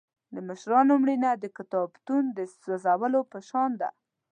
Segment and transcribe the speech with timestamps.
[0.33, 3.89] د مشرانو مړینه د کتابتون د سوځولو په شان ده.